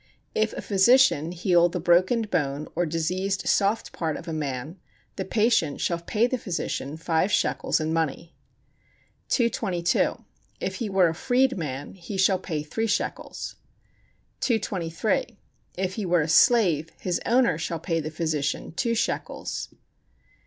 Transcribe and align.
If 0.33 0.53
a 0.53 0.63
physician 0.63 1.31
heal 1.31 1.69
the 1.69 1.79
broken 1.79 2.23
bone 2.23 2.67
or 2.75 2.87
diseased 2.87 3.47
soft 3.47 3.91
part 3.91 4.17
of 4.17 4.27
a 4.27 4.33
man, 4.33 4.79
the 5.15 5.23
patient 5.23 5.79
shall 5.79 5.99
pay 5.99 6.25
the 6.25 6.39
physician 6.39 6.97
five 6.97 7.31
shekels 7.31 7.79
in 7.79 7.93
money. 7.93 8.33
222. 9.29 10.25
If 10.59 10.77
he 10.77 10.89
were 10.89 11.07
a 11.09 11.13
freed 11.13 11.55
man 11.55 11.93
he 11.93 12.17
shall 12.17 12.39
pay 12.39 12.63
three 12.63 12.87
shekels. 12.87 13.57
223. 14.39 15.37
If 15.77 15.93
he 15.93 16.07
were 16.07 16.21
a 16.21 16.27
slave 16.27 16.89
his 16.99 17.21
owner 17.23 17.59
shall 17.59 17.77
pay 17.79 17.99
the 17.99 18.09
physician 18.09 18.71
two 18.71 18.95
shekels. 18.95 19.69